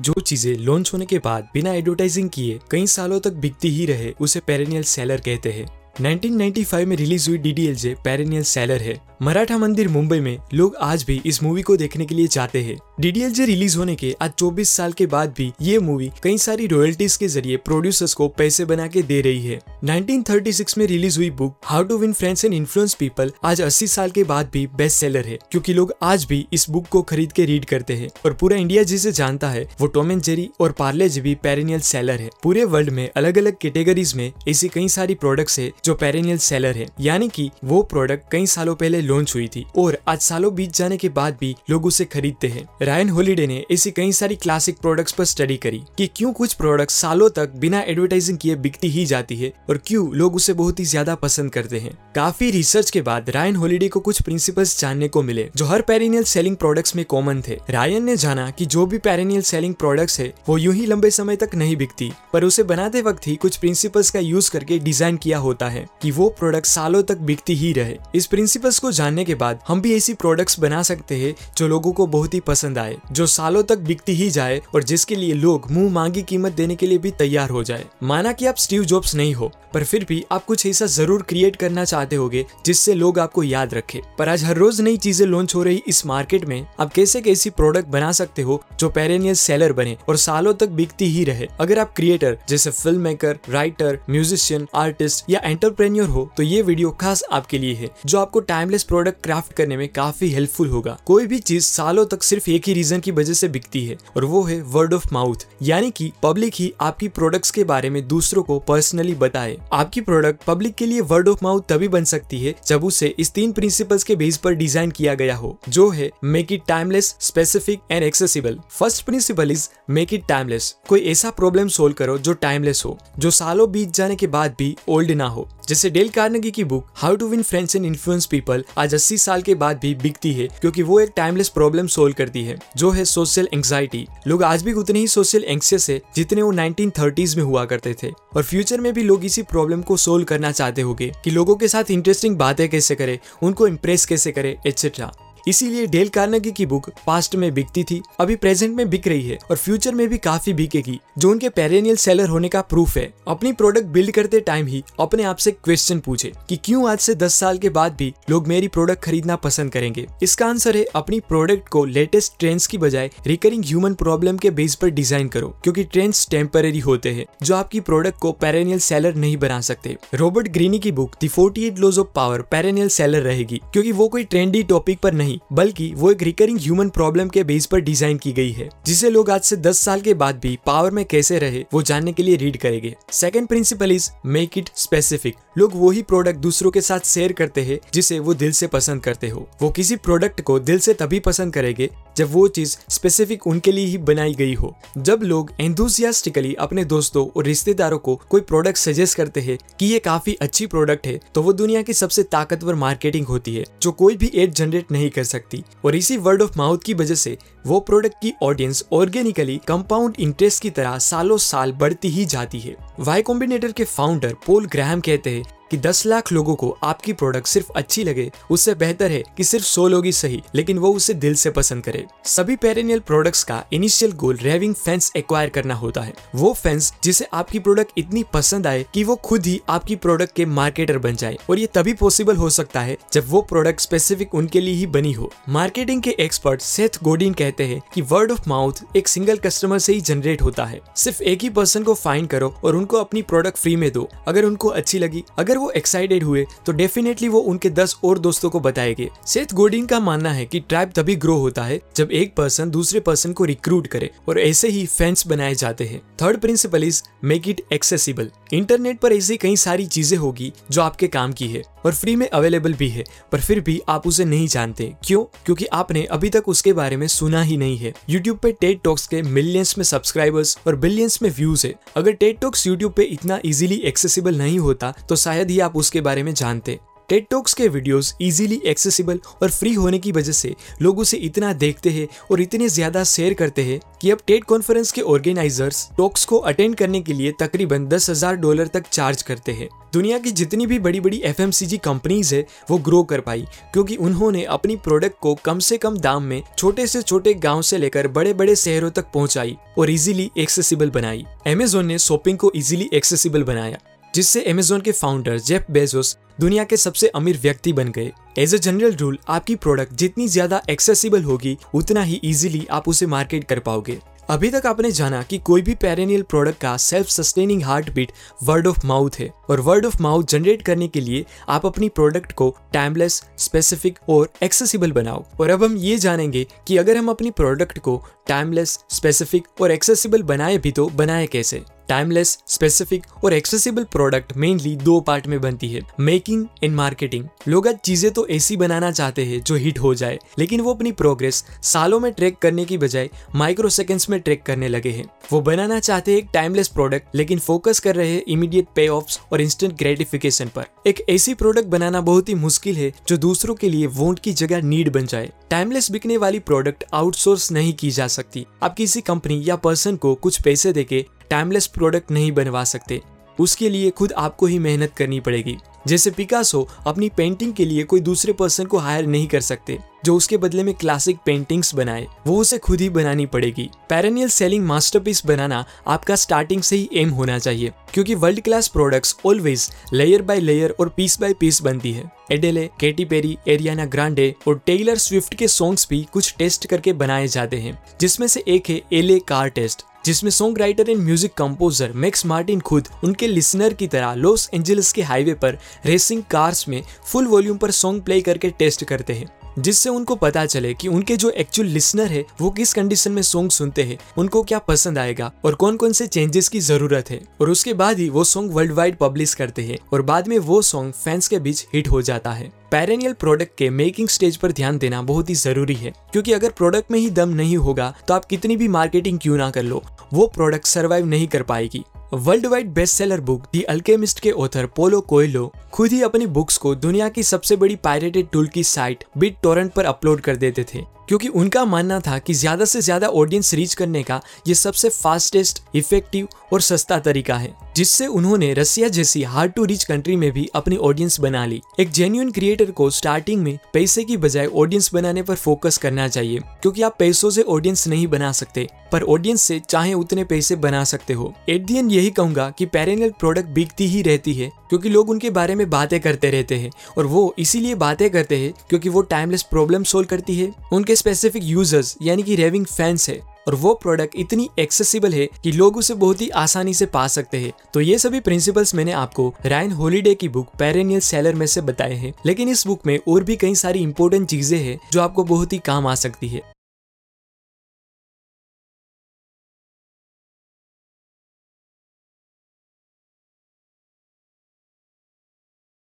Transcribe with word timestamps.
जो 0.00 0.12
चीज़ें 0.20 0.54
लॉन्च 0.58 0.90
होने 0.92 1.06
के 1.06 1.18
बाद 1.18 1.48
बिना 1.54 1.72
एडवर्टाइजिंग 1.72 2.30
किए 2.30 2.60
कई 2.70 2.86
सालों 2.86 3.20
तक 3.20 3.32
बिकती 3.32 3.68
ही 3.68 3.86
रहे, 3.86 4.12
उसे 4.20 4.40
पेरेनियल 4.40 4.82
सेलर 4.82 5.20
कहते 5.20 5.52
हैं। 5.52 5.83
1995 6.00 6.84
में 6.84 6.96
रिलीज़ 6.96 7.28
हुई 7.28 7.38
डीडीएलजे 7.38 7.94
पेरेनियल 8.04 8.42
सेलर 8.42 8.82
है। 8.82 9.00
मराठा 9.22 9.58
मंदिर 9.58 9.88
मुंबई 9.88 10.18
में 10.20 10.38
लोग 10.54 10.76
आज 10.76 11.02
भी 11.02 11.20
इस 11.26 11.42
मूवी 11.42 11.62
को 11.62 11.76
देखने 11.76 12.06
के 12.06 12.14
लिए 12.14 12.26
जाते 12.26 12.62
हैं। 12.62 12.76
डीडीएलजे 13.00 13.44
रिलीज़ 13.44 13.76
होने 13.78 13.94
के 13.94 14.14
आज 14.22 14.30
24 14.38 14.70
साल 14.70 14.92
के 14.92 15.06
बाद 15.06 15.34
भी 15.38 15.52
ये 15.62 15.78
मूवी 15.78 16.10
कई 16.22 16.38
सारी 16.38 16.66
रॉयल्टीज 16.66 17.16
के 17.16 17.28
ज़रिए 17.28 17.56
प्रोड्यूसर्स 17.56 18.14
को 18.14 18.28
पैसे 18.28 18.64
बना 18.64 18.86
के 18.86 19.02
दे 19.02 19.20
रही 19.20 19.46
है। 19.46 19.60
1936 19.84 20.78
में 20.78 20.86
रिलीज़ 20.86 21.16
हुई 21.18 21.30
book 21.30 21.58
how 21.64 21.82
to 21.82 21.98
win 21.98 22.12
friends 22.12 22.44
and 22.44 22.54
influence 22.54 22.94
people 22.94 23.32
आज 23.44 23.62
80 23.62 23.86
साल 23.86 24.10
के 24.10 24.24
बाद 24.24 24.50
भी 24.52 24.66
बेस्ट 24.66 24.96
सेलर 24.96 25.24
है, 25.24 25.38
क्योंकि 25.50 25.74
लोग 25.74 25.94
आज 26.02 26.24
भी 26.24 26.46
इस 26.52 26.68
बुक 26.70 26.86
को 26.86 27.02
खरीद 27.02 27.32
के 27.32 27.44
रीड 27.44 27.64
करते 27.64 27.94
हैं। 27.94 28.08
और 28.26 28.32
पूरा 28.32 28.56
इंडिया 28.56 28.82
जिसे 28.82 29.12
जानता 29.12 29.50
है, 29.50 29.66
वो 29.80 29.86
टॉम 29.86 30.12
एंड 30.12 30.22
जेरी 30.22 30.50
और 30.60 30.72
पार्ले 30.72 31.08
जी 31.08 31.20
भी 31.20 31.34
पेरेनियल 31.34 31.80
सेलर 31.80 32.20
है। 32.20 32.30
पूरे 32.42 32.64
वर्ल्ड 32.64 32.90
में 32.90 33.08
अलग 33.16 33.38
अलग 33.38 33.56
कैटेगरीज 33.60 34.14
में 34.14 34.32
ऐसी 34.48 34.68
कई 34.68 34.88
सारी 34.88 35.14
प्रोडक्ट्स 35.14 35.58
है 35.58 35.72
जो 35.84 35.94
पेरेनियल 35.94 36.38
सेलर 36.38 36.76
है। 36.76 36.86
यानी 37.00 37.28
कि 37.28 37.50
वो 37.64 37.82
प्रोडक्ट 37.84 38.30
कई 38.32 38.46
सालों 38.46 38.74
पहले 38.74 39.00
लॉन्च 39.02 39.34
हुई 39.34 39.48
थी 39.48 39.64
और 39.76 39.98
आज 40.08 40.20
सालों 40.20 40.54
बीत 40.54 40.72
जाने 40.74 40.96
के 40.96 41.08
बाद 41.10 41.36
भी 41.40 41.54
लोग 41.70 41.86
उसे 41.86 42.04
खरीदते 42.06 42.48
हैं। 42.48 42.66
रायन 42.82 43.08
होलीडे 43.08 43.46
ने 43.46 43.62
ऐसी 43.72 43.90
कई 43.90 44.12
सारी 44.12 44.36
क्लासिक 44.36 44.78
प्रोडक्ट्स 44.78 45.12
पर 45.12 45.24
स्टडी 45.24 45.56
करी 45.56 45.82
कि 45.98 46.06
क्यों 46.16 46.32
कुछ 46.32 46.54
प्रोडक्ट 46.54 46.90
सालों 46.90 47.28
तक 47.30 47.52
बिना 47.56 47.80
एडवर्टाइजिंग 47.82 48.38
किए 48.38 48.54
बिकती 48.56 48.88
ही 48.88 49.04
जाती 49.06 49.36
है 49.36 49.52
और 49.70 49.80
क्यों 49.86 50.08
लोग 50.14 50.36
उसे 50.36 50.52
बहुत 50.54 50.80
ही 50.80 50.84
ज़्यादा 50.84 51.14
पसंद 51.16 51.52
करते 51.52 51.78
हैं। 51.78 51.96
काफ़ी 52.14 52.50
रिसर्च 52.50 52.90
के 52.90 53.02
बाद 53.02 53.30
रायन 53.30 53.56
होलीडे 53.56 53.88
को 53.88 54.00
कुछ 54.00 54.20
प्रिंसिपल्स 54.22 54.78
जानने 54.80 55.08
को 55.08 55.22
मिले, 55.22 55.48
जो 55.56 55.64
हर 55.64 55.82
पेरिनियल 55.82 56.24
सेलिंग 56.24 56.56
प्रोडक्ट्स 56.56 56.96
में 56.96 57.04
कॉमन 57.04 57.42
थे। 57.48 57.58
रायन 57.70 58.04
ने 58.04 58.16
जाना 58.16 58.50
कि 58.50 58.66
जो 58.66 58.86
भी 58.86 58.98
पेरिनियल 59.00 59.42
सेलिंग 59.42 59.74
प्रोडक्ट्स 59.74 60.18
है, 60.20 60.32
वो 60.48 60.58
यूँ 60.58 60.74
ही 60.74 60.86
लंबे 60.86 61.10
समय 61.10 61.36
तक 61.36 61.54
नहीं 61.54 61.76
बिकती, 61.76 62.10
पर 62.32 62.44
उसे 62.44 62.62
बनाते 62.64 63.02
वक्त 63.02 63.26
ही 63.26 63.36
कुछ 63.36 63.56
प्रिंसिपल्स 63.56 64.10
का 64.10 64.20
यूज़ 64.20 64.50
करके 64.50 64.78
डिज़ाइन 64.80 65.16
किया 65.16 65.38
होता 65.38 65.68
है। 65.68 65.73
कि 66.02 66.10
वो 66.10 66.28
प्रोडक्ट 66.30 66.66
सालों 66.66 67.02
तक 67.02 67.18
बिकती 67.20 67.54
ही 67.54 67.72
रहे। 67.72 67.96
इस 68.14 68.26
प्रिंसिपल्स 68.26 68.78
को 68.78 68.92
जानने 68.92 69.24
के 69.24 69.34
बाद 69.34 69.60
हम 69.68 69.80
भी 69.80 69.94
ऐसी 69.96 70.14
प्रोडक्ट्स 70.14 70.58
बना 70.60 70.82
सकते 70.82 71.16
हैं 71.16 71.34
जो 71.58 71.68
लोगों 71.68 71.92
को 71.92 72.06
बहुत 72.06 72.34
ही 72.34 72.40
पसंद 72.42 72.78
आए, 72.78 72.96
जो 73.12 73.26
सालों 73.26 73.62
तक 73.62 73.78
बिकती 73.80 74.12
ही 74.12 74.30
जाए 74.30 74.60
और 74.74 74.82
जिसके 74.82 75.16
लिए 75.16 75.34
लोग 75.34 75.70
मुँह 75.70 75.92
मांगी 75.92 76.22
कीमत 76.22 76.52
देने 76.52 76.76
के 76.76 76.86
लिए 76.86 76.98
भी 76.98 77.10
तैयार 77.10 77.50
हो 77.50 77.62
जाए। 77.64 77.84
माना 78.02 78.32
कि 78.32 78.46
आप 78.46 78.56
स्टीव 78.56 78.84
जॉब्स 78.84 79.14
नहीं 79.14 79.34
हो, 79.34 79.50
पर 79.74 79.84
फिर 79.84 80.04
भी 80.04 80.24
आप 80.32 80.44
कुछ 80.44 80.66
ऐसा 80.66 80.86
ज़रूर 80.86 81.22
क्रिएट 81.22 81.56
करना 81.56 81.84
चाहते 81.84 82.16
होगे 82.16 82.44
जिससे 82.66 82.94
लोग 82.94 83.18
आपको 83.18 83.42
याद 83.42 83.74
रखे। 83.74 84.00
पर 84.18 84.28
आज 84.28 84.44
हर 84.44 84.56
रोज 84.56 84.80
नई 84.80 84.96
चीज़ें 84.96 85.26
लॉन्च 85.26 85.54
हो 85.54 85.62
रही 85.62 85.82
इस 85.86 86.04
मार्केट 86.06 86.44
में, 86.44 86.66
आप 86.80 86.92
कैसे 86.92 87.20
कैसी 87.20 87.50
प्रोडक्ट 87.50 87.88
बना 87.88 88.10
सकते 88.12 88.42
हो 88.42 88.62
जो 88.80 88.88
पेरेनियल 88.90 89.34
सेलर 89.36 89.72
बने 89.72 89.96
और 90.08 90.16
सालों 90.16 90.54
तक 90.54 90.68
बिकती 90.70 91.06
ही 91.06 91.24
रहे? 91.24 91.46
अगर 91.60 91.78
आप 91.78 91.92
क्रिएटर 91.96 92.36
जैसे 92.48 92.70
film 92.70 93.00
maker 93.00 93.38
writer 93.50 93.98
musician 94.10 94.66
artist 94.74 95.24
या 95.30 95.40
एंटरप्रेन्योर 95.64 96.08
हो 96.08 96.28
तो 96.36 96.42
ये 96.42 96.60
वीडियो 96.62 96.90
खास 96.92 97.22
आपके 97.32 97.58
लिए 97.58 97.74
है, 97.74 97.88
जो 98.06 98.18
आपको 98.18 98.40
टाइमलेस 98.42 98.82
प्रोडक्ट 98.84 99.22
क्राफ्ट 99.24 99.52
करने 99.52 99.76
में 99.76 99.88
काफ़ी 99.90 100.28
हेल्पफुल 100.30 100.68
होगा। 100.68 100.96
कोई 101.06 101.26
भी 101.26 101.38
चीज़ 101.40 101.64
सालों 101.66 102.04
तक 102.06 102.22
सिर्फ़ 102.22 102.48
एक 102.50 102.66
ही 102.66 102.72
रीजन 102.74 103.00
की 103.00 103.10
वजह 103.12 103.32
से 103.34 103.48
बिकती 103.48 103.84
है, 103.84 103.96
और 104.16 104.24
वो 104.24 104.42
है 104.42 104.60
वर्ड 104.64 104.94
ऑफ़ 104.94 105.06
माउथ 105.12 105.46
यानी 105.62 105.90
कि 105.90 106.10
पब्लिक 106.22 106.54
ही 106.54 106.72
आपकी 106.80 107.08
प्रोडक्ट्स 107.10 107.50
के 107.50 107.64
बारे 107.64 107.90
में 107.90 108.06
दूसरों 108.08 108.42
को 108.42 108.58
पर्सनली 108.60 109.14
बताए। 109.14 109.56
आपकी 109.72 110.00
प्रोडक्ट 110.00 110.44
पब्लिक 110.46 110.74
के 110.74 110.86
लिए 110.86 111.00
वर्ड 111.02 111.28
ऑफ़ 111.28 111.44
माउथ 111.44 111.62
तभी 111.68 111.88
बन 111.88 112.04
सकती 112.04 112.40
है, 112.40 112.54
जब 112.66 112.84
उसे 112.84 113.14
इस 113.18 113.32
तीन 113.34 113.52
प्रिंसिपल्स 113.52 114.04
के 114.04 114.16
बेस 114.16 114.36
पर 114.36 114.54
डिज़ाइन 114.54 114.90
किया 114.90 115.14
गया 115.14 115.36
हो, 115.36 115.56
जो 115.68 115.88
है 115.90 116.10
make 116.24 116.52
it 116.52 116.62
timeless 116.68 117.14
specific 117.20 117.80
and 117.90 118.02
accessible 118.02 118.58
first 118.70 119.04
principle 119.06 119.50
is 119.50 119.68
make 119.90 120.14
it 120.14 120.26
timeless 120.28 120.74
कोई 120.88 121.04
ऐसा 121.06 121.30
प्रॉब्लम 121.32 121.68
सोल्व 121.70 121.94
करो 121.94 122.18
जो 122.18 122.32
टाइमलेस 122.34 122.82
हो, 122.84 122.98
जो 123.18 123.30
सालों 123.32 123.70
बीत 123.72 123.92
जाने 123.94 124.16
के 124.16 124.26
बाद 124.28 124.54
भी 124.58 124.74
ओल्ड 124.88 125.10
ना 125.12 125.26
हो। 125.26 125.48
जैसे 125.68 125.90
डेल 125.90 126.08
कार्नेगी 126.08 126.50
की 126.50 126.64
book 126.64 126.86
how 126.94 127.16
to 127.16 127.28
win 127.28 127.42
friends 127.42 127.76
and 127.76 127.84
influence 127.84 128.26
people 128.26 128.64
आज 128.78 128.94
80 128.94 129.18
साल 129.18 129.42
के 129.42 129.54
बाद 129.54 129.78
भी 129.78 129.94
बिकती 129.94 130.32
है, 130.32 130.46
क्योंकि 130.60 130.82
वो 130.82 131.00
एक 131.00 131.12
टाइमलेस 131.16 131.48
प्रॉब्लम 131.48 131.86
सोल्व 131.86 132.14
करती 132.14 132.44
है, 132.44 132.56
जो 132.76 132.90
है 132.90 133.04
सोशल 133.04 133.48
एंग्जाइटी 133.54 134.06
लोग 134.26 134.42
आज 134.42 134.62
भी 134.62 134.72
उतने 134.72 134.98
ही 134.98 135.08
सोशल 135.08 135.44
एंक्सियस 135.44 135.90
है, 135.90 136.00
जितने 136.16 136.42
वो 136.42 136.52
1930s 136.52 137.36
में 137.36 137.42
हुआ 137.44 137.64
करते 137.64 137.94
थे। 138.02 138.10
और 138.36 138.42
फ्यूचर 138.42 138.80
में 138.80 138.92
भी 138.92 139.02
लोग 139.02 139.24
इसी 139.24 139.42
प्रॉब्लम 139.42 139.82
को 139.82 139.96
सोल्व 139.96 140.24
करना 140.24 140.52
चाहते 140.52 140.82
होंगे, 140.82 141.12
कि 141.24 141.30
लोगों 141.30 141.56
के 141.56 141.68
साथ 141.68 141.90
इंटरेस्टिंग 141.90 142.36
बातें 142.36 142.68
कैसे 142.68 142.94
करें, 142.94 143.18
उनको 143.42 143.68
इम्प्रेस 143.68 144.04
कैसे 144.04 144.32
करें 144.32 144.56
एक्सेट्रा 144.66 145.12
इसीलिए 145.46 145.86
डेल 145.86 146.08
कार्नेगी 146.08 146.50
की 146.52 146.66
बुक 146.66 146.88
पास्ट 147.06 147.34
में 147.36 147.52
बिकती 147.54 147.82
थी, 147.84 148.00
अभी 148.20 148.36
प्रेजेंट 148.36 148.76
में 148.76 148.88
बिक 148.90 149.06
रही 149.08 149.22
है 149.22 149.38
और 149.50 149.56
फ्यूचर 149.56 149.94
में 149.94 150.06
भी 150.08 150.18
काफ़ी 150.18 150.52
बिकेगी, 150.52 150.98
जो 151.18 151.30
उनके 151.30 151.48
पेरेनियल 151.48 151.96
सेलर 151.96 152.28
होने 152.28 152.48
का 152.48 152.60
प्रूफ 152.62 152.96
है। 152.96 153.12
अपनी 153.28 153.52
प्रोडक्ट 153.52 153.86
बिल्ड 153.86 154.10
करते 154.10 154.40
टाइम 154.42 154.66
ही 154.66 154.82
अपने 155.00 155.22
आप 155.22 155.36
से 155.36 155.50
क्वेश्चन 155.54 156.00
पूछे 156.00 156.32
कि 156.48 156.56
क्यों 156.56 156.88
आज 156.90 156.98
से 156.98 157.14
10 157.14 157.34
साल 157.34 157.58
के 157.58 157.68
बाद 157.70 157.96
भी 157.96 158.12
लोग 158.30 158.46
मेरी 158.48 158.68
प्रोडक्ट 158.68 159.02
खरीदना 159.02 159.36
पसंद 159.38 159.72
करेंगे। 159.72 160.06
इसका 160.22 160.46
आंसर 160.46 160.76
है, 160.76 160.84
अपनी 160.94 161.20
प्रोडक्ट 161.20 161.68
को 161.68 161.84
लेटेस्ट 161.84 162.38
ट्रेंड्स 162.38 162.66
की 162.66 162.78
बजाय 162.78 163.10
रिकरिंग 163.26 163.64
ह्यूमन 163.64 163.94
प्रॉब्लम 163.94 164.38
के 164.38 164.50
बेस 164.52 164.74
पर 164.74 164.88
डिज़ाइन 164.90 165.28
करो, 165.28 165.48
क्योंकि 165.62 165.84
ट्रेंड्स 165.84 166.26
टेम्पररी 166.30 166.78
होते 166.78 167.10
हैं, 167.10 167.26
जो 167.42 167.54
आपकी 167.54 167.80
प्रोडक्ट 167.80 168.18
को 168.18 168.32
पेरेनियल 168.34 168.78
सेलर 168.78 169.14
नहीं 169.14 169.36
बना 169.36 169.60
सकते। 169.60 169.96
रॉबर्ट 170.14 170.48
ग्रीनी 170.48 170.78
की 170.78 170.92
book 170.92 171.16
the 171.20 171.28
forty 171.28 171.66
eight 171.66 171.78
laws 171.78 171.98
of 171.98 172.08
power 172.14 172.42
perennial 172.50 172.88
seller 172.88 173.22
रहेगी, 173.22 173.60
क्योंकि 173.72 173.92
वो 173.92 174.08
कोई 174.08 174.24
ट्रेंडी 174.24 174.62
टॉपिक 174.64 175.00
पर 175.00 175.12
नहीं 175.12 175.33
नहीं 175.34 175.56
बल्कि 175.56 175.92
वो 175.96 176.10
एक 176.10 176.22
रिकरिंग 176.22 176.58
ह्यूमन 176.60 176.88
प्रॉब्लम 176.88 177.28
के 177.28 177.44
बेस 177.44 177.66
पर 177.66 177.80
डिज़ाइन 177.80 178.18
की 178.18 178.32
गई 178.32 178.50
है, 178.50 178.68
जिसे 178.86 179.10
लोग 179.10 179.30
आज 179.30 179.42
से 179.42 179.56
10 179.58 179.78
साल 179.78 180.00
के 180.00 180.14
बाद 180.14 180.38
भी 180.38 180.58
पावर 180.66 180.90
में 180.90 181.04
कैसे 181.04 181.38
रहे, 181.38 181.64
वो 181.72 181.82
जानने 181.82 182.12
के 182.12 182.22
लिए 182.22 182.36
रीड 182.36 182.56
करेंगे। 182.56 182.94
Second 183.12 183.48
principle 183.48 183.92
is 183.92 184.10
make 184.26 184.58
it 184.58 184.70
specific 184.76 185.36
लोग 185.58 185.72
वही 185.74 186.02
प्रोडक्ट 186.04 186.38
दूसरों 186.38 186.70
के 186.70 186.80
साथ 186.80 187.06
शेयर 187.06 187.32
करते 187.32 187.62
हैं, 187.62 187.78
जिसे 187.94 188.18
वो 188.18 188.34
दिल 188.34 188.52
से 188.52 188.66
पसंद 188.68 189.02
करते 189.02 189.28
हो। 189.28 189.48
वो 189.62 189.70
किसी 189.70 189.96
प्रोडक्ट 189.98 190.40
को 190.40 190.58
दिल 190.60 190.78
से 190.78 190.94
तभी 190.94 191.20
पसंद 191.20 191.54
करेंगे, 191.54 191.88
जब 192.16 192.32
वो 192.32 192.46
चीज़ 192.48 192.76
स्पेसिफिक 192.90 193.46
उनके 193.46 193.72
लिए 193.72 193.86
ही 193.86 193.98
बनाई 194.00 194.34
गई 194.34 194.54
हो। 194.54 194.74
जब 194.98 195.20
लोग 195.22 195.52
एंथुसियास्टिकली 195.60 196.54
अपने 196.56 196.84
दोस्तों 196.84 197.26
और 197.28 197.44
रिश्तेदारों 197.44 197.98
को 197.98 198.14
कोई 198.30 198.40
प्रोडक्ट 198.42 198.78
सजेस्ट 198.78 199.16
करते 199.16 199.40
हैं 199.40 199.58
कि 199.78 199.86
ये 199.86 199.98
काफ़ी 199.98 200.36
अच्छी 200.42 200.66
प्रोडक्ट 200.66 201.06
है 201.06 201.18
तो 201.34 201.42
वो 201.42 201.52
दुनिया 201.52 201.82
की 201.82 201.92
सबसे 201.94 202.22
ताकतवर 202.24 202.74
मार्केटिंग 202.76 203.26
होती 203.26 203.54
है, 203.54 203.64
जो 203.82 203.92
कोई 203.92 204.16
भी 204.16 204.30
एड 204.34 204.52
जनरेट 204.52 204.92
नहीं 204.92 205.10
कर 205.10 205.23
सकती। 205.24 205.64
और 205.84 205.96
इसी 205.96 206.16
वर्ड 206.16 206.42
ऑफ़ 206.42 206.52
माउथ 206.56 206.78
की 206.78 206.94
वजह 206.94 207.14
से 207.14 207.38
वो 207.66 207.80
प्रोडक्ट 207.80 208.14
की 208.22 208.32
ऑडियंस 208.42 208.84
ऑर्गेनिकली 208.92 209.60
कंपाउंड 209.68 210.16
इंटरेस्ट 210.18 210.62
की 210.62 210.70
तरह 210.70 210.98
सालों 210.98 211.38
साल 211.38 211.72
बढ़ती 211.72 212.08
ही 212.08 212.24
जाती 212.24 212.60
है। 212.60 212.76
वाई 213.00 213.22
कॉम्बिनेटर 213.22 213.72
के 213.72 213.84
फाउंडर 213.84 214.36
पोल 214.46 214.66
ग्राहम 214.66 215.00
कहते 215.00 215.30
हैं 215.30 215.44
कि 215.70 215.76
10 215.76 216.06
लाख 216.06 216.32
लोगों 216.32 216.54
को 216.54 216.78
आपकी 216.82 217.12
प्रोडक्ट 217.12 217.46
सिर्फ़ 217.46 217.72
अच्छी 217.76 218.04
लगे, 218.04 218.32
उससे 218.50 218.74
बेहतर 218.74 219.10
है 219.10 219.22
कि 219.36 219.44
सिर्फ़ 219.44 219.66
100 219.66 219.88
लोग 219.88 220.04
ही 220.04 220.12
सही, 220.12 220.42
लेकिन 220.54 220.78
वो 220.78 220.92
उसे 220.92 221.14
दिल 221.14 221.34
से 221.34 221.50
पसंद 221.50 221.84
करे। 221.84 222.06
सभी 222.24 222.56
पेरेनियल 222.56 222.98
प्रोडक्ट्स 222.98 223.44
का 223.44 223.64
initial 223.72 224.12
goal 224.12 224.36
raving 224.36 224.74
fans 224.74 225.12
acquire 225.16 225.48
करना 225.48 225.74
होता 225.74 226.00
है। 226.00 226.14
वो 226.34 226.52
फैंस 226.52 226.94
जिसे 227.04 227.24
आपकी 227.32 227.58
प्रोडक्ट 227.58 227.92
इतनी 227.98 228.24
पसंद 228.32 228.66
आए 228.66 228.84
कि 228.94 229.04
वो 229.04 229.16
खुद 229.16 229.46
ही 229.46 229.60
आपकी 229.68 229.96
प्रोडक्ट 229.96 230.34
के 230.34 230.46
मार्केटर 230.46 230.98
बन 230.98 231.16
जाए। 231.16 231.38
और 231.50 231.58
ये 231.58 231.66
तभी 231.66 231.94
पॉसिबल 231.94 232.36
हो 232.36 232.50
सकता 232.50 232.80
है 232.80 232.96
जब 233.12 233.24
वो 233.26 233.42
प्रोडक्ट 233.42 233.80
स्पेसिफिक 233.80 234.34
उनके 234.34 234.60
लिए 234.60 234.74
ही 234.74 234.86
बनी 234.86 235.12
हो। 235.12 235.32
मार्केटिंग 235.48 236.02
के 236.02 236.10
एक्सपर्ट 236.10 236.60
सेथ 236.60 237.02
गोडिन 237.02 237.32
कहते 237.32 237.64
हैं 237.64 237.80
की 237.94 238.02
वर्ड 238.02 238.30
ऑफ़ 238.30 238.48
माउथ 238.48 238.96
एक 238.96 239.08
सिंगल 239.08 239.36
कस्टमर 239.36 239.78
से 239.78 239.92
ही 239.92 240.00
जनरेट 240.00 240.42
होता 240.42 240.64
है। 240.64 240.80
सिर्फ़ 240.96 241.22
एक 241.22 241.42
ही 241.42 241.50
पर्सन 241.50 241.82
को 241.82 241.94
फाइंड 241.94 242.28
करो 242.28 242.54
और 242.64 242.76
उनको 242.84 242.96
अपनी 242.96 243.20
प्रोडक्ट 243.22 243.56
फ्री 243.56 243.74
में 243.76 243.90
दो, 243.92 244.08
अगर 244.28 244.44
उनको 244.44 244.68
अच्छी 244.70 244.98
लगी। 244.98 245.22
अगर 245.38 245.58
वो 245.58 245.70
एक्साइटेड 245.70 246.24
हुए 246.24 246.44
तो 246.66 246.72
डेफिनेटली 246.72 247.28
वो 247.28 247.38
उनके 247.40 247.70
दस 247.70 247.96
और 248.04 248.18
दोस्तों 248.18 248.50
को 248.50 248.60
बताएँगे। 248.60 249.08
सेथ 249.26 249.54
गोडिंग 249.54 249.86
का 249.88 250.00
मानना 250.00 250.32
है 250.32 250.44
कि 250.46 250.60
ट्राइब 250.60 250.90
तभी 250.90 251.14
ग्रो 251.16 251.36
होता 251.36 251.62
है, 251.62 251.80
जब 251.96 252.10
एक 252.12 252.34
पर्सन 252.36 252.70
दूसरे 252.70 253.00
पर्सन 253.00 253.32
को 253.32 253.44
रिक्रूट 253.44 253.86
करे 253.86 254.10
और 254.28 254.40
ऐसे 254.40 254.68
ही 254.68 254.84
फैंस 254.88 255.26
बनाए 255.26 255.54
जाते 255.54 255.84
हैं। 255.84 256.00
Third 256.22 256.40
principle 256.40 256.84
is 256.84 257.02
make 257.24 257.48
it 257.48 257.62
accessible 257.72 258.30
internet 258.54 258.98
पर 258.98 259.12
ऐसी 259.12 259.36
कई 259.36 259.56
सारी 259.56 259.86
चीज़ें 259.86 260.16
होगी 260.18 260.52
जो 260.70 260.82
आपके 260.82 261.06
काम 261.08 261.32
की 261.32 261.46
है 261.48 261.62
और 261.84 261.94
फ्री 261.94 262.14
में 262.16 262.28
अवेलेबल 262.28 262.74
भी 262.74 262.88
है, 262.88 263.04
पर 263.32 263.40
फिर 263.40 263.60
भी 263.60 263.80
आप 263.88 264.06
उसे 264.06 264.24
नहीं 264.24 264.46
जानते। 264.48 264.92
क्यों? 265.04 265.22
क्योंकि 265.44 265.66
आपने 265.66 266.04
अभी 266.06 266.30
तक 266.30 266.48
उसके 266.48 266.72
बारे 266.72 266.96
में 266.96 267.06
सुना 267.08 267.42
ही 267.42 267.56
नहीं 267.56 267.76
है। 267.78 267.92
यूट्यूब 268.10 268.38
पे 268.38 268.52
टेट 268.52 268.80
टॉक्स 268.84 269.06
के 269.06 269.22
मिलियंस 269.22 269.76
में 269.78 269.84
सब्सक्राइबर्स 269.84 270.56
और 270.66 270.76
बिलियंस 270.76 271.18
में 271.22 271.30
व्यूज़ 271.30 271.66
है। 271.66 271.74
अगर 271.96 272.12
टेट 272.12 272.40
टॉक्स 272.40 272.66
यूट्यूब 272.66 272.92
पे 272.92 273.02
इतना 273.04 273.38
इजिली 273.44 273.76
एक्सेसिबल 273.84 274.38
नहीं 274.38 274.58
होता 274.58 274.94
तो 275.08 275.16
शायद 275.16 275.50
ही 275.50 275.60
आप 275.60 275.76
उसके 275.76 276.00
बारे 276.00 276.22
में 276.22 276.34
जानते। 276.34 276.78
टेड 277.08 277.26
टॉक्स 277.30 277.54
के 277.54 277.68
वीडियोस 277.68 278.14
इजीली 278.20 278.60
एक्सेसिबल 278.66 279.20
और 279.42 279.50
फ्री 279.50 279.72
होने 279.74 279.98
की 279.98 280.12
वजह 280.12 280.32
से 280.32 280.54
लोग 280.82 280.98
उसे 280.98 281.16
इतना 281.18 281.52
देखते 281.54 281.90
हैं 281.90 282.06
और 282.30 282.40
इतने 282.40 282.68
ज़्यादा 282.68 283.04
शेयर 283.04 283.34
करते 283.34 283.62
हैं 283.62 283.80
कि 284.00 284.10
अब 284.10 284.18
टेड 284.26 284.44
कॉन्फ्रेंस 284.44 284.92
के 284.92 285.02
ऑर्गेनाइजर्स 285.02 285.88
टॉक्स 285.96 286.24
को 286.24 286.38
अटेंड 286.38 286.74
करने 286.76 287.00
के 287.00 287.12
लिए 287.12 287.32
तकरीबन 287.40 287.86
दस 287.86 288.10
हज़ार 288.10 288.36
डॉलर 288.36 288.66
तक 288.66 288.88
चार्ज 288.88 289.22
करते 289.22 289.52
हैं। 289.52 289.68
दुनिया 289.92 290.18
की 290.18 290.30
जितनी 290.32 290.66
भी 290.66 290.78
बड़ी 290.78 291.00
बड़ी 291.00 291.20
एफ़ 291.24 291.42
कंपनीज़ 291.84 292.34
है, 292.34 292.44
वो 292.70 292.78
ग्रो 292.78 293.02
कर 293.02 293.20
पाई, 293.20 293.46
क्योंकि 293.72 293.96
उन्होंने 293.96 294.44
अपनी 294.44 294.76
प्रोडक्ट 294.76 295.18
को 295.20 295.34
कम 295.34 295.58
से 295.58 295.78
कम 295.78 295.98
दाम 295.98 296.22
में 296.22 296.42
छोटे 296.58 296.86
से 296.86 297.02
छोटे 297.02 297.34
गाँव 297.34 297.62
से 297.62 297.78
लेकर 297.78 298.08
बड़े 298.08 298.34
बड़े 298.34 298.56
शहरों 298.56 298.90
तक 298.90 299.12
पहुंचाई 299.14 299.56
और 299.78 299.90
इजीली 299.90 300.30
एक्सेसिबल 300.38 300.90
बनाई। 300.90 301.24
एमेजोन 301.46 301.86
ने 301.86 301.98
शॉपिंग 302.00 302.38
को 302.38 302.52
इजीली 302.54 302.88
एक्सेसिबल 302.94 303.42
बनाया। 303.42 303.78
जिससे 304.14 304.42
अमेजोन 304.44 304.80
के 304.80 304.92
फाउंडर 304.92 305.38
जेफ 305.40 305.70
बेजोस 305.70 306.16
दुनिया 306.40 306.64
के 306.64 306.76
सबसे 306.76 307.08
अमीर 307.08 307.38
व्यक्ति 307.42 307.72
बन 307.72 307.88
गए। 307.88 308.10
एज 308.38 308.54
ए 308.54 308.58
जनरल 308.58 308.94
रूल 308.96 309.18
आपकी 309.28 309.54
प्रोडक्ट 309.56 309.92
जितनी 309.94 310.26
ज़्यादा 310.28 310.62
एक्सेसिबल 310.70 311.22
होगी, 311.22 311.56
उतना 311.74 312.02
ही 312.02 312.20
इजीली 312.24 312.66
आप 312.70 312.88
उसे 312.88 313.06
मार्केट 313.06 313.44
कर 313.44 313.58
पाओगे। 313.58 313.98
अभी 314.30 314.50
तक 314.50 314.66
आपने 314.66 314.90
जाना 314.92 315.22
कि 315.22 315.38
कोई 315.38 315.62
भी 315.62 315.74
पेरेनियल 315.74 316.22
प्रोडक्ट 316.22 316.60
का 316.60 316.76
self 316.76 317.08
sustaining 317.08 317.62
heart 317.62 317.90
beat 317.94 318.12
word 318.42 318.66
of 318.66 318.86
mouth 318.86 319.18
है 319.18 319.28
और 319.50 319.60
वर्ड 319.60 319.86
ऑफ़ 319.86 320.00
माउथ 320.02 320.24
जनरेट 320.24 320.62
करने 320.62 320.88
के 320.88 321.00
लिए 321.00 321.24
आप 321.48 321.66
अपनी 321.66 321.88
प्रोडक्ट 321.88 322.32
को 322.32 322.48
टाइमलेस 322.72 323.22
स्पेसिफिक 323.38 323.98
और 324.08 324.32
एक्सेसिबल 324.42 324.92
बनाओ। 324.92 325.24
और 325.40 325.50
अब 325.50 325.64
हम 325.64 325.76
ये 325.76 325.96
जानेंगे 325.98 326.46
कि 326.68 326.76
अगर 326.76 326.96
हम 326.96 327.08
अपनी 327.08 327.30
प्रोडक्ट 327.32 327.78
को 327.78 328.02
टाइमलेस 328.28 328.78
स्पेसिफिक 328.90 329.48
और 329.60 329.70
एक्सेसिबल 329.70 330.22
बनाए 330.22 330.58
भी 330.58 330.72
तो 330.72 330.88
बनाए 330.88 331.26
कैसे। 331.26 331.62
टाइमलेस 331.88 332.38
स्पेसिफिक 332.48 333.06
और 333.24 333.32
एक्सेसिबल 333.32 333.84
प्रोडक्ट 333.84 334.36
मेनली 334.36 334.74
दो 334.76 334.98
पार्ट 335.00 335.26
में 335.26 335.40
बनती 335.40 335.68
है 335.68 335.80
मेकिंग 336.00 336.46
एंड 336.62 336.74
मार्केटिंग 336.74 337.28
लोग 337.48 337.68
आज 337.68 337.78
चीज़ें 337.84 338.10
तो 338.12 338.26
ऐसी 338.28 338.56
बनाना 338.56 338.90
चाहते 338.90 339.24
हैं 339.24 339.40
जो 339.42 339.54
हिट 339.56 339.78
हो 339.78 339.94
जाए, 339.94 340.18
लेकिन 340.38 340.60
वो 340.60 340.74
अपनी 340.74 340.92
प्रोग्रेस 340.92 341.44
सालों 341.62 342.00
में 342.00 342.10
ट्रैक 342.12 342.38
करने 342.38 342.64
की 342.64 342.78
बजाय 342.78 343.10
माइक्रो 343.34 343.68
सेकेंड्स 343.70 344.08
में 344.10 344.20
ट्रैक 344.20 344.42
करने 344.42 344.68
लगे 344.68 344.90
हैं। 344.90 345.04
वो 345.32 345.40
बनाना 345.40 345.78
चाहते 345.80 346.12
हैं 346.12 346.18
एक 346.18 346.28
टाइमलेस 346.34 346.68
प्रोडक्ट 346.68 347.16
लेकिन 347.16 347.38
फोकस 347.38 347.80
कर 347.80 347.96
रहे 347.96 348.12
हैं 348.12 348.22
इमीडिएट 348.28 348.66
पे 348.76 348.88
ऑफ़ 348.88 349.18
और 349.32 349.40
इंस्टेंट 349.40 349.76
ग्रेटिफिकेशन 349.78 350.48
पर। 350.48 350.66
एक 350.86 351.04
ऐसी 351.08 351.34
प्रोडक्ट 351.34 351.68
बनाना 351.68 352.00
बहुत 352.02 352.28
ही 352.28 352.34
मुश्किल 352.36 352.76
है, 352.76 352.92
जो 353.08 353.16
दूसरों 353.16 353.54
के 353.54 353.68
लिए 353.68 353.86
वोट 353.88 354.18
की 354.18 354.32
जगह 354.34 354.62
नीड 354.62 354.92
बन 354.92 355.06
जाए। 355.06 355.30
टाइमलेस 355.50 355.90
बिकने 355.90 356.16
वाली 356.16 356.38
प्रोडक्ट 356.40 356.84
आउटसोर्स 356.94 357.50
नहीं 357.52 357.72
की 357.74 357.90
जा 357.90 358.06
सकती। 358.08 358.44
आप 358.62 358.74
किसी 358.74 359.00
कंपनी 359.00 359.42
या 359.46 359.56
पर्सन 359.56 359.96
को 359.96 360.14
कुछ 360.14 360.40
पैसे 360.42 360.72
देके 360.72 361.04
टाइमलेस 361.30 361.66
प्रोडक्ट 361.66 362.10
नहीं 362.10 362.32
बनवा 362.32 362.64
सकते। 362.64 363.00
उसके 363.40 363.68
लिए 363.68 363.90
खुद 363.90 364.12
आपको 364.12 364.46
ही 364.46 364.58
मेहनत 364.58 364.92
करनी 364.96 365.20
पड़ेगी। 365.20 365.56
जैसे 365.86 366.10
पिकासो 366.10 366.66
अपनी 366.86 367.08
पेंटिंग 367.08 367.52
के 367.54 367.64
लिए 367.64 367.82
कोई 367.84 368.00
दूसरे 368.00 368.32
पर्सन 368.32 368.64
को 368.64 368.78
हायर 368.78 369.06
नहीं 369.06 369.26
कर 369.26 369.40
सकते, 369.42 369.78
जो 370.04 370.16
उसके 370.16 370.36
बदले 370.36 370.62
में 370.62 370.72
क्लासिक 370.74 371.18
पेंटिंग्स 371.26 371.74
बनाए। 371.74 372.06
वो 372.26 372.36
उसे 372.40 372.58
खुद 372.58 372.80
ही 372.80 372.88
बनानी 372.90 373.26
पड़ेगी। 373.26 373.68
पैरेनियल 373.90 374.28
सेलिंग 374.28 374.64
मास्टरपीस 374.66 375.24
बनाना 375.26 375.64
आपका 375.86 376.16
स्टार्टिंग 376.16 376.62
से 376.62 376.76
ही 376.76 376.88
एम 376.94 377.10
होना 377.10 377.38
चाहिए, 377.38 377.72
क्योंकि 377.94 378.14
world 378.16 378.40
class 378.40 378.68
products 378.68 379.16
always 379.26 379.70
layer 379.92 380.22
by 380.22 380.40
layer 380.40 380.74
और 380.80 380.88
पीस 380.96 381.20
बाय 381.20 381.34
पीस 381.34 381.62
बनती 381.62 381.92
है। 381.92 382.10
Adele 382.32 382.68
Katy 382.80 383.04
Perry 383.04 383.36
Ariana 383.48 383.84
Grande 383.86 384.34
और 384.48 384.60
टेलर 384.66 384.98
स्विफ्ट 384.98 385.34
के 385.34 385.48
सॉन्ग्स 385.48 385.86
भी 385.90 386.06
कुछ 386.12 386.34
टेस्ट 386.38 386.66
करके 386.66 386.92
बनाए 386.94 387.26
जाते 387.28 387.56
हैं, 387.56 387.78
जिसमें 388.00 388.26
से 388.26 388.44
एक 388.48 388.70
है 388.70 388.80
एले 388.92 389.18
कार 389.20 389.48
टेस्ट 389.50 389.84
जिसमें 390.06 390.30
songwriter 390.58 390.88
and 390.90 390.98
music 391.00 391.32
composer 391.34 391.92
Max 391.94 392.24
Martin 392.26 392.60
खुद 392.60 392.88
उनके 393.04 393.26
लिसनर 393.26 393.72
की 393.72 393.86
तरह 393.86 394.14
लॉस 394.14 394.48
एंजलिस 394.54 394.92
के 394.92 395.02
हाईवे 395.02 395.34
पर 395.34 395.58
रेसिंग 395.86 396.22
कार्स 396.30 396.68
में 396.68 396.82
फुल 397.06 397.26
वॉल्यूम 397.26 397.56
पर 397.56 397.70
सॉन्ग 397.72 398.02
प्ले 398.02 398.20
करके 398.20 398.50
टेस्ट 398.50 398.84
करते 398.84 399.12
हैं, 399.12 399.28
जिससे 399.58 399.90
उनको 399.90 400.14
पता 400.16 400.44
चले 400.46 400.72
कि 400.74 400.88
उनके 400.88 401.16
जो 401.16 401.30
एक्चुअल 401.30 401.68
लिसनर 401.68 402.06
है, 402.06 402.24
वो 402.40 402.50
किस 402.50 402.72
कंडीशन 402.74 403.12
में 403.12 403.22
सॉन्ग 403.22 403.50
सुनते 403.50 403.82
हैं, 403.82 403.98
उनको 404.18 404.42
क्या 404.42 404.58
पसंद 404.60 404.98
आएगा 404.98 405.30
और 405.44 405.54
कौन 405.54 405.76
कौन 405.76 405.92
से 405.92 406.06
चेंजेस 406.06 406.48
की 406.48 406.60
ज़रूरत 406.60 407.10
है। 407.10 407.20
और 407.40 407.50
उसके 407.50 407.72
बाद 407.74 407.98
ही 407.98 408.08
वो 408.08 408.24
सॉन्ग 408.24 408.52
वर्ल्ड 408.52 408.72
वाइड 408.72 408.96
पब्लिश 408.96 409.34
करते 409.34 409.62
हैं 409.62 409.78
और 409.92 410.02
बाद 410.02 410.28
में 410.28 410.38
वो 410.40 410.60
सॉन्ग 410.62 410.92
फैंस 410.94 411.28
के 411.28 411.38
बीच 411.38 411.66
हिट 411.74 411.88
हो 411.88 412.02
जाता 412.02 412.32
है। 412.32 412.52
पैरेनियल 412.70 413.12
प्रोडक्ट 413.12 413.56
के 413.58 413.70
मेकिंग 413.70 414.08
स्टेज 414.08 414.36
पर 414.36 414.52
ध्यान 414.52 414.78
देना 414.78 415.02
बहुत 415.04 415.30
ही 415.30 415.34
ज़रूरी 415.36 415.74
है, 415.74 415.92
क्योंकि 416.12 416.32
अगर 416.32 416.50
प्रोडक्ट 416.50 416.90
में 416.90 416.98
ही 416.98 417.10
दम 417.12 417.28
नहीं 417.30 417.56
होगा 417.58 417.92
तो 418.08 418.14
आप 418.14 418.24
कितनी 418.24 418.56
भी 418.56 418.68
मार्केटिंग 418.70 419.18
क्यों 419.18 419.36
ना 419.36 419.50
कर 419.50 419.62
लो, 419.62 419.82
वो 420.12 420.26
प्रोडक्ट 420.26 420.66
सर्वाइव 420.66 421.06
नहीं 421.06 421.28
कर 421.28 421.42
पाएगी। 421.42 421.84
Worldwide 422.46 422.68
bestseller 422.94 423.20
book 423.20 423.46
the 423.52 423.62
Alchemist 423.62 424.20
के 424.20 424.30
ऑथर 424.30 424.66
पोलो 424.66 425.00
कोयलो 425.00 425.52
खुद 425.72 425.92
ही 425.92 426.02
अपनी 426.02 426.26
बुक्स 426.26 426.58
को 426.58 426.74
दुनिया 426.74 427.08
की 427.08 427.22
सबसे 427.22 427.56
बड़ी 427.56 427.76
पायरेटेड 427.76 428.28
टूल 428.32 428.46
की 428.46 428.64
साइट 428.64 429.04
बिट 429.18 429.36
टोरेंट 429.42 429.72
पर 429.72 429.84
अपलोड 429.84 430.20
कर 430.20 430.36
देते 430.36 430.64
थे। 430.74 430.84
क्योंकि 431.08 431.28
उनका 431.30 431.64
मानना 431.64 431.98
था 432.00 432.18
कि 432.18 432.34
ज़्यादा 432.34 432.64
से 432.64 432.80
ज़्यादा 432.80 433.08
ऑडियंस 433.08 433.54
रीच 433.54 433.74
करने 433.74 434.02
का 434.02 434.20
ये 434.46 434.54
सबसे 434.54 434.88
फास्टेस्ट 434.90 435.62
इफ़ेक्टिव 435.74 436.28
और 436.52 436.60
सस्ता 436.60 436.98
तरीका 437.00 437.36
है, 437.36 437.54
जिससे 437.76 438.06
उन्होंने 438.08 438.52
रसिया 438.54 438.88
जैसी 438.88 439.22
हार्ड 439.24 439.52
टू 439.52 439.64
रीच 439.64 439.84
कंट्री 439.84 440.16
में 440.16 440.30
भी 440.32 440.48
अपनी 440.54 440.76
ऑडियंस 440.78 441.18
बना 441.20 441.44
ली। 441.46 441.60
एक 441.80 441.90
जेन्यून 441.90 442.30
क्रिएटर 442.30 442.70
को 442.70 442.88
स्टार्टिंग 442.90 443.42
में 443.42 443.58
पैसे 443.72 444.04
की 444.04 444.16
बजाय 444.16 444.46
ऑडियंस 444.46 444.92
बनाने 444.94 445.22
पर 445.22 445.34
फोकस 445.36 445.78
करना 445.78 446.06
चाहिए, 446.08 446.40
क्योंकि 446.62 446.82
आप 446.82 446.96
पैसों 446.98 447.30
से 447.30 447.42
ऑडियंस 447.44 447.86
नहीं 447.88 448.06
बना 448.06 448.30
सकते, 448.32 448.68
पर 448.92 449.02
ऑडियंस 449.04 449.42
से 449.42 449.58
चाहे 449.60 449.94
उतने 449.94 450.24
पैसे 450.24 450.56
बना 450.56 450.82
सकते 450.84 451.12
हो। 451.12 451.32
एट 451.48 451.64
दी 451.66 451.78
एंड 451.78 451.92
यही 451.92 452.10
कहूँगा 452.10 452.48
कि 452.58 452.66
पेरेनियल 452.66 453.10
प्रोडक्ट 453.20 453.48
बिकती 453.48 453.86
ही 453.86 454.02
रहती 454.02 454.34
है, 454.34 454.50
क्योंकि 454.68 454.88
लोग 454.88 455.10
उनके 455.10 455.30
बारे 455.30 455.54
में 455.54 455.68
बातें 455.70 455.98
करते 456.00 456.30
रहते 456.30 456.54
हैं, 456.54 456.70
और 456.98 457.06
वो 457.06 457.34
इसीलिए 457.38 457.74
बातें 457.76 458.08
करते 458.10 458.36
हैं 458.36 458.52
क्योंकि 458.68 458.88
वो 458.88 459.02
टाइमलेस 459.04 459.42
प्रॉब्लम 459.44 459.82
सोल्व 459.84 460.08
करती 460.08 460.36
है। 460.36 460.52
उनके 460.72 460.93
स्पेसिफिक 460.96 461.42
यूज़र्स 461.44 461.96
यानी 462.02 462.22
कि 462.22 462.36
रेविंग 462.36 462.66
फैंस 462.66 463.08
है, 463.08 463.18
और 463.48 463.54
वो 463.54 463.72
प्रोडक्ट 463.74 464.14
इतनी 464.16 464.48
एक्सेसिबल 464.58 465.14
है 465.14 465.26
कि 465.42 465.52
लोग 465.52 465.76
उसे 465.76 465.94
बहुत 465.94 466.20
ही 466.20 466.28
आसानी 466.30 466.74
से 466.74 466.86
पा 466.86 467.06
सकते 467.08 467.38
हैं। 467.38 467.52
तो 467.74 467.80
ये 467.80 467.98
सभी 467.98 468.20
प्रिंसिपल्स 468.20 468.74
मैंने 468.74 468.92
आपको 468.92 469.32
रायन 469.46 469.72
होलीडे 469.72 470.14
की 470.14 470.28
बुक 470.28 470.48
पेरेनियल 470.58 471.00
सेलर 471.00 471.34
में 471.34 471.46
से 471.46 471.60
बताए 471.60 471.94
हैं। 471.94 472.12
लेकिन 472.26 472.48
इस 472.48 472.66
बुक 472.66 472.86
में 472.86 472.98
और 473.08 473.24
भी 473.24 473.36
कई 473.36 473.54
सारी 473.54 473.82
इंपोर्टेंट 473.82 474.28
चीज़ें 474.28 474.58
हैं 474.58 474.78
जो 474.92 475.00
आपको 475.00 475.24
बहुत 475.24 475.52
ही 475.52 475.58
काम 475.58 475.86
आ 475.86 475.94
सकती 475.96 476.28
है। 476.28 476.53